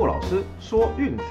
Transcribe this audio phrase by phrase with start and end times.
[0.00, 1.24] 骆老师说运彩。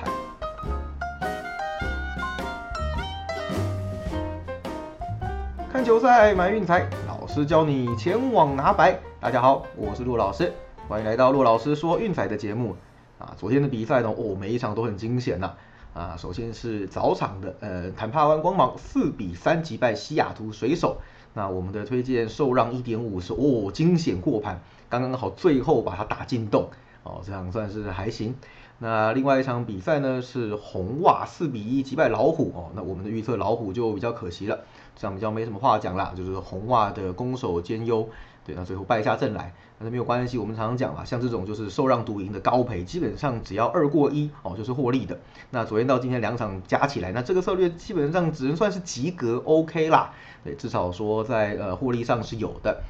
[5.72, 9.00] 看球赛买运彩，老师教你前往拿白。
[9.20, 10.54] 大家好，我是陆老师，
[10.88, 12.76] 欢迎来到陆老师说运彩的节目。
[13.18, 15.54] 啊，昨天的比赛呢，哦，每一场都很惊险呐。
[15.96, 20.98] 啊，首先是早场的，呃，坦帕湾光芒四比三击败西雅图水手。
[21.34, 26.70] 那我们的推荐受让一点五是哦，惊险过盘，刚刚好最后把它打进洞。
[27.04, 28.36] 哦，这样算是还行。
[28.82, 34.58] 那另外一场比赛呢是红袜四比一击败老虎哦，那我们的预测老虎就比较可惜了，
[34.96, 38.08] 这样比较没什么话讲啦，就是红袜的攻守兼优，
[38.46, 45.20] 对，那最后败下阵来，但是没有关系，我们常常讲嘛，像这种就是受让赌赢的高赔，基本上只要二过一哦就是获利的。
[45.50, 50.14] 那昨天到今天两场加起来，那这个策略基本上只能算是及格 OK 啦，
[50.46, 52.82] 对，至少说在呃获利上是有的。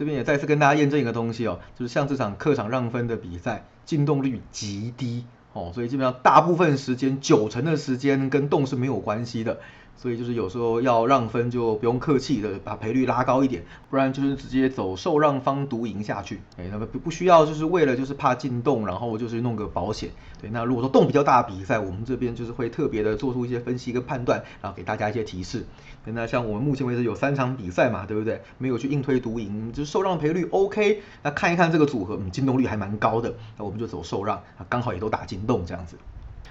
[0.00, 9.60] 这边也再次跟大家验证一个东西哦，就是像这场客场让分的比赛，进洞率极低哦，所以基本上大部分时间九成的时间跟洞是没有关系的。
[10.00, 16.40] 所以就是有时候要让分就不用客气的把赔率拉高一点，不然就是直接走受让方独赢下去。
[16.56, 20.08] 哎，那么不不需要就是为了就是怕进洞，然后就是弄个保险。
[20.40, 25.66] 对，那如果说洞比较大的比赛，我们这边就是会特别的做出一些分析跟判断，然后给大家一些提示。
[26.06, 28.40] 那像我们目前为止有三场比赛嘛，对不对？
[28.56, 31.02] 没有去硬推独赢，就是受让赔率 OK。
[31.22, 35.98] 那看一看这个组合，嗯，进洞率还蛮高的，那我们就走受让，啊刚好也都打进洞这样子。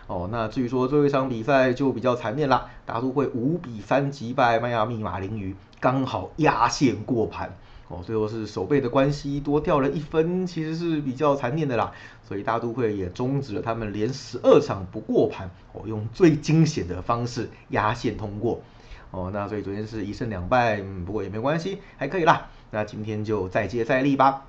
[0.08, 7.56] 哦，那至于说最后一场比赛就比较残念啦，大都会五比三击败迈阿密马林鱼，刚好压线过盘。
[7.90, 11.92] 哦，最后是守备的关系多掉了一分，其实是比较残念的啦。
[12.28, 18.62] 所以大都会也终止了他们连十二场不过盘，哦，用最惊险的方式压线通过。
[19.10, 22.50] 哦，那所以昨天是一胜两败，嗯，不过也没关系，还可以啦。
[22.70, 24.46] 那今天就再接再厉吧。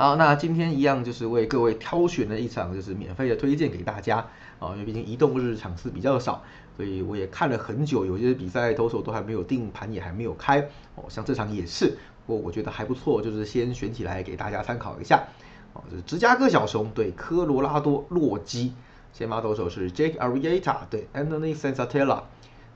[0.00, 4.26] 好，那今天一样就是为各位挑选了一场就是免费的推荐给大家。
[4.58, 6.42] 啊，因为毕竟移动日场次比较少，
[6.74, 10.66] 所以我也看了很久，有些比赛投手都还没有定盘，也还没有开。
[10.94, 15.22] 哦，像这场也是，不过我觉得还不错，就是先选起来给大家参考一下。
[15.74, 18.72] 哦，就是芝加哥小熊对科罗拉多洛基，
[19.12, 22.22] 先发投手是 Jake Arrieta 对 Anthony Sensatella。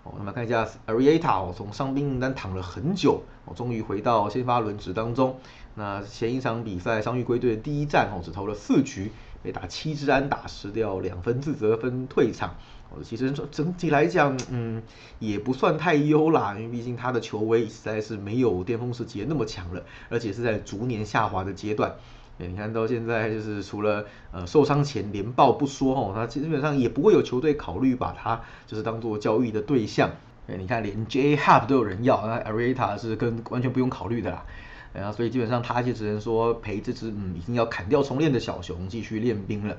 [0.05, 5.39] 哦，那么看一下 Arieta 哦，从伤兵名单躺了很久，哦，终于回到先发轮值当中。
[5.75, 9.11] 那前一场比赛伤愈归队的第一战哦，只投了四局，
[9.43, 12.55] 被打七支安打，失掉两分自责分退场。
[12.91, 14.83] 哦，其实整体来讲，嗯，
[15.19, 21.95] 也不算太优啦，因为毕竟他的球威实在是没有巅峰时期那么强了，而且是在逐年下滑的阶段。
[22.37, 30.11] 你看到现在就是除了呃受伤前连爆不说哦，他基本上也不会有球队考虑把他就是当做交易的对象。
[30.49, 34.45] 哎，你看连 J Hub 都有人要，那 Arieta 是跟完全不用考虑的啦。
[34.93, 39.77] 然后所以基本上他就只能说陪这只嗯已经要砍掉重练的小熊继续练兵了。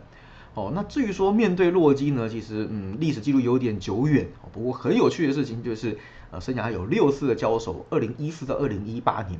[0.53, 5.97] 哦，那至于说面对洛基呢，其实嗯历史记录有点久远，不过很有趣的事情就是
[6.31, 9.37] 呃生涯有六次的交手，二零一四到二零一八年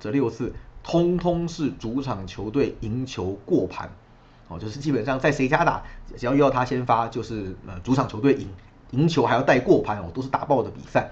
[0.00, 0.52] 这六次。
[0.88, 3.90] 通通是主场球队赢球过盘，
[4.46, 5.82] 哦，就是基本上在谁家打，
[6.16, 8.48] 只要遇到他先发，就是呃主场球队赢，
[8.92, 11.10] 赢球还要带过盘哦，都是打爆的比赛。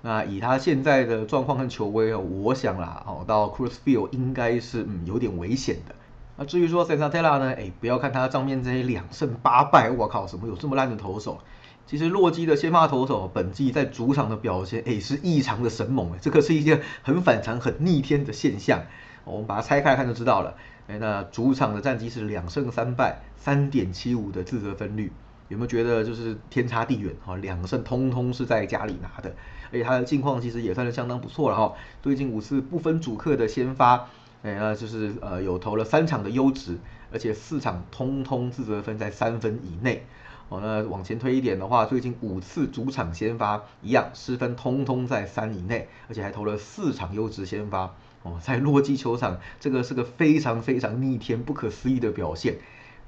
[0.00, 5.94] 那以他现在的状况和球威哦，我想啦，哦到 c r u i s Field 应该是嗯有点危险的。
[6.38, 11.38] 那至于说 Santella 呢，哎，不要看他账面这些两胜八败，我靠，怎么有这么烂的投手？
[11.86, 18.82] 其实洛基的先发投手本季在主场的表现，哎，是异常的神猛，哎，这个是一件很反常、很逆天的现象。
[19.24, 20.54] 我们把它拆开来看就知道了。
[20.88, 25.12] 哎，那主场的战绩是两胜三败，三点七五的自责分率，
[25.48, 27.14] 有没有觉得就是天差地远？
[27.24, 29.34] 哈，两胜通通是在家里拿的，
[29.70, 31.74] 而且他的近况其实也算是相当不错了哈。
[32.02, 34.08] 最近五次不分主客的先发，
[34.42, 36.78] 哎，那就是呃有投了三场的优质，
[37.12, 40.06] 而且四场通通自责分在三分以内。
[40.52, 47.94] 哦，那往前推一点的话，最近五次主场先发一样失分通通在三以内，而且还投了四场优质先发。
[48.22, 52.58] 哦，在洛基球场，这个是个非常非常逆天、不可思议的表现。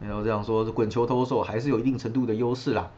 [0.00, 2.90] 然后这样说，滚球投手还是有一定程度的优势啦。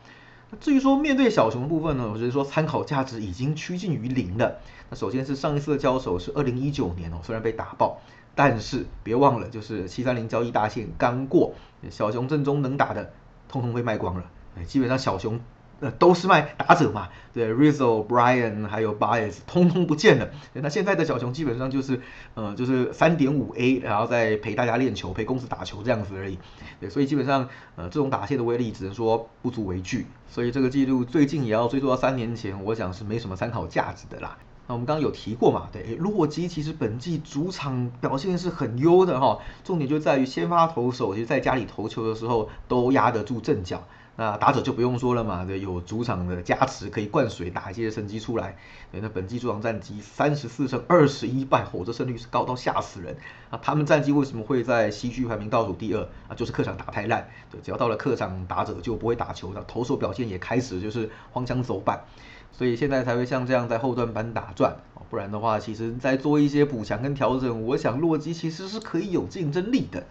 [0.61, 4.59] 至于说面对小熊部分呢，我觉得说参考价值已经趋近于零了。
[4.91, 7.99] 那首先是上一次的交手是二零一九年哦，虽然被打爆，
[8.37, 11.53] 但是别忘了，就是七三零交易大限刚过，
[11.91, 13.13] 小熊阵中能打的，
[13.49, 14.25] 通通被卖光了。
[14.65, 15.41] 基本上小熊。
[15.79, 20.31] 呃，都是卖打者嘛，对，Rizzo、Brian 还有 Bias 通通不见了。
[20.55, 22.01] 那现在的小熊基本上就是，
[22.33, 26.39] 呃，就是三点五 A，然后再陪大家练球、陪公司打球这样子而已。
[26.81, 30.07] 对，所以基本上，呃，这种打线的威力只能说不足为惧。
[30.31, 34.39] 所以这个记录最近也要追溯到三年前，我想是没什么参考价值的啦。
[34.67, 43.87] 那我们刚刚有提过嘛，对，洛基其实本季主场表现是很优的哈，重点就在于先发投手其实在家里投球的时候都压得住阵脚。
[44.17, 48.57] 那打者就不用说了嘛，对，有主场的加持，可以灌水打一些成绩出来。
[48.91, 53.17] 对，那本季主场战绩三十四胜二十一败，火这胜率是高到吓死人。
[53.51, 56.01] 啊，他们战绩为什么会在西区排名倒数第二？
[56.29, 57.29] 啊，就是客场打太烂。
[57.51, 62.05] 对，只要到了客场，打者就不会打球，那投手表现也开始就是荒腔走板，
[62.53, 64.77] 所以现在才会像这样在后段班打转。
[65.09, 70.05] 不然的话，其实再做一些补强跟调整，我想洛基其实是可以有竞争力的。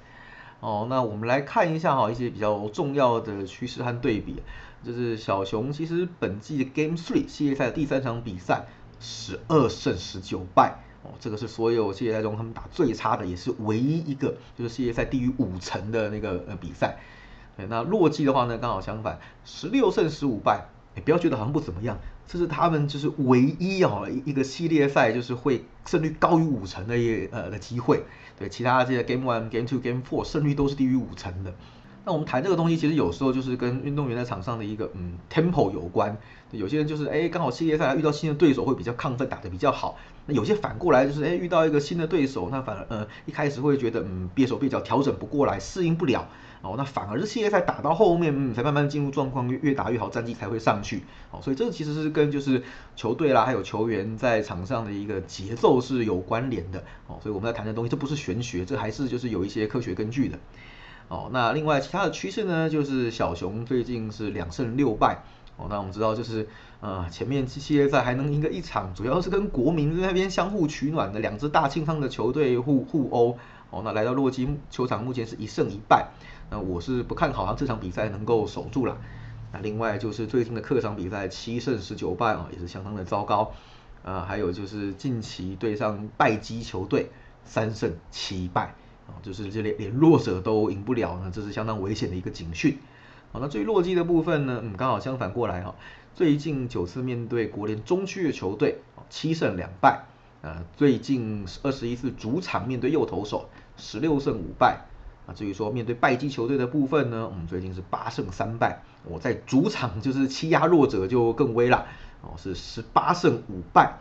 [0.66, 4.42] 哦，那我们来看一下哈，一些比较重要的趋势和对比，
[4.84, 8.66] 就是小熊其实本季的 Game Three 系列赛的第三场比赛，
[9.00, 16.98] 十二胜十九败，哦，这个是所有系列赛中他们打最差的，也是唯一一个就是系列赛低于五成的那个呃比赛。
[17.56, 20.66] 对那洛基的话呢，刚好相反，十六胜十五败，
[20.96, 21.98] 也不要觉得好像不怎么样。
[22.28, 28.04] 这是他们就是唯一哦一个系列赛就是会胜率高于五成的一呃的机会，
[28.40, 31.54] 对其他这些 Game One、Game Two、Game Four 胜率都是低于五成的。
[32.04, 36.18] 那我们谈这个东西，其实有时候就是跟运动员在场上的一个嗯 tempo 有关。
[36.52, 39.98] 有些人就是哎刚好系列赛遇到新的对手会比较亢奋，打得比较好。
[40.26, 46.28] 那有些反过来就是哎遇到一个新的对手，那反而呃一开始会觉得嗯蹩手蹩脚，调整不过来，适应不了。
[46.66, 51.04] 哦，那反而是系列赛打到后面，嗯，才慢慢进入状况，越越打越好，战绩才会上去。
[51.30, 52.64] 哦，所以这其实是跟就是
[52.96, 56.84] 球队啦，还有球员在场上的一个节奏是有关联的。
[57.06, 60.40] 哦，所以我们在谈的东西，这不是玄学，这还是就是有一些科学根据的。
[61.08, 65.20] 哦，那另外其他的趋势呢，就是小熊最近是两胜六败。
[65.58, 66.50] 哦，那我们知道就是
[66.82, 73.38] 呃前面系列赛还能赢个一场，主要是跟国民那边相互取暖的两支大庆仓的球队互互殴。
[73.70, 76.08] 哦，那来到洛基球场，目前是一胜一败。
[76.50, 78.98] 那我是不看好他这场比赛能够守住了。
[79.52, 83.54] 那另外就是最近的客场比赛七胜十九败啊，也是相当的糟糕。
[84.04, 87.10] 啊，还有就是近期对上败绩球队
[87.44, 88.76] 三胜七败
[89.08, 92.78] 啊，就是这连连弱者都赢不了呢，这是相当危险的一个警讯。
[93.32, 95.74] 好，那最弱鸡的部分呢，嗯，刚好相反过来哈，
[96.14, 98.78] 最近九次面对国联中区的球队，
[99.10, 100.06] 七胜两败。
[100.44, 104.82] 呃，最近二十一次主场面对右投手，十六胜五败。
[105.28, 108.84] 啊，至于说面对败绩球队的部分呢，我们最近是八胜三败。
[109.04, 111.86] 我在主场 就是欺压弱者就更威了，
[112.22, 113.98] 哦，是十八胜五败。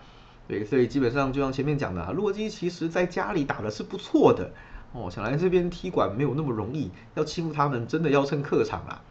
[0.46, 4.50] 对，所以基本上就像前面讲的，洛基其实在家里打的是不错的。
[4.92, 9.02] 哦，想来这边踢馆没有那么容易，要欺负他们真的要趁客场啊。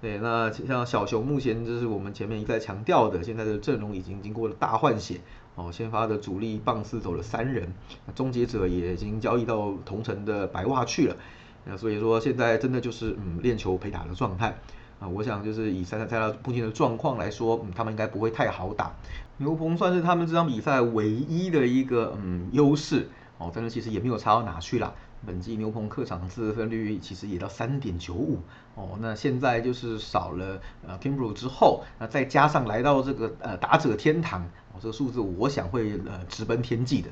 [0.00, 5.22] 对，那像小熊目前就是我们前面一再强调的，现在的阵容已经经过了大换血。
[5.56, 7.72] 哦，先发的主力棒四走了三人，
[8.14, 11.16] 终结者也已经交易到同城的白袜去了。
[11.64, 14.56] 那所以说现在真的就是嗯练球陪打的状态
[15.00, 18.92] 啊，我想就是以三三赛拉目前的状况来说，嗯他们应该不会太好打。
[19.38, 23.08] 牛棚算是他们这场比赛唯一的一个嗯优势
[23.38, 24.94] 哦，但是其实也没有差到哪去了。
[25.26, 28.40] 本季牛棚客场自分率其实也到三点九五
[28.74, 37.08] 哦，那现在就是少了呃 Kimbro 之后，那再加上来到这个呃打者天堂哦，这个数字我想会呃直奔天际的。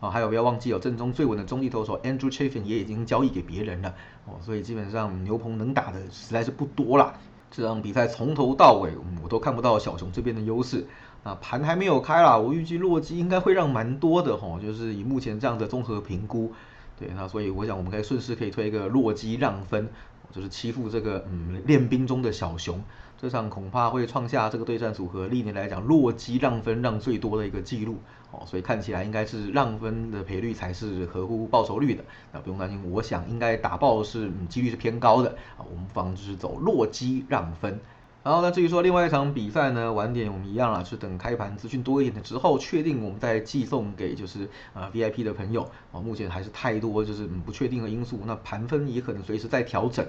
[0.00, 3.94] 哦，还有不要忘记有正中最稳的中立投手 Andrew Chaffin 也已经交易给别人了
[4.26, 7.14] 哦，所以基本上牛棚能打的实在是不多啦。
[7.50, 8.90] 这场比赛从头到尾
[9.22, 10.86] 我都看不到小熊这边的优势
[11.22, 16.52] 啊，盘还没有开啦，我预计洛基应该会让蛮多的哈，就是以目前这样的综合评估，
[16.98, 19.88] 对，那所以我想我们可以顺势可以推一个洛基让分，
[20.32, 22.82] 就是欺负这个嗯练兵中的小熊。
[23.20, 27.96] 这场恐怕会创下这个对战组合历年来讲洛基让分让最多的一个记录
[28.30, 37.80] 哦，所以看起来应该是让分的赔率才是合乎报酬率的，那不用担心，我想应该打爆是几率是偏高的啊，我们不妨就是走洛基让分。
[38.22, 50.04] 然后那至于说另外一场比赛呢，晚点我们一样啊，是等开盘资讯多一点的之后确定，我们再寄送给就是呃 VIP 的朋友哦，目前还是太多就是不确定的因素，那盘分也可能随时在调整。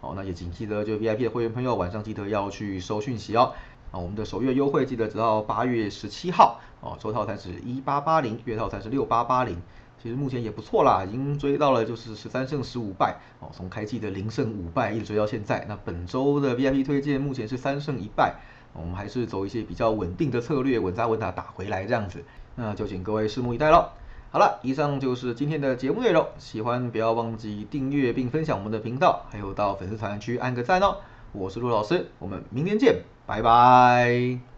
[0.00, 3.52] 好，那也请记得就 VIP 的会员朋友晚上记得要去收讯息哦。
[3.90, 9.60] 啊，我们的首月优惠记得直到八月十七号哦，周套餐是一八八零，月套餐是六八八零。
[10.00, 15.64] 其实目前也不错啦，已经追到了就是十三胜十五败哦，从开季的零胜五败一直追到现在。
[15.68, 18.36] 那本周的 VIP 推荐目前是三胜一败，
[18.74, 22.22] 我们还是走一些比较稳定的策略，稳扎稳打打回来这样子。
[22.54, 23.88] 那就请各位拭目以待喽。
[24.30, 26.26] 好了，以上就是今天的节目内容。
[26.36, 30.98] 喜欢不要忘记订阅并分享我们的频道，还有到粉丝团去按个赞哦。
[31.32, 34.57] 我是陆老师，我们明天见，拜拜。